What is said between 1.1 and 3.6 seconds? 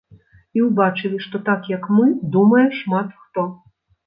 што так, як мы, думае шмат хто.